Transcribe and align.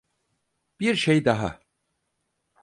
Bir 0.79 0.95
şey 0.95 1.25
daha. 1.25 1.59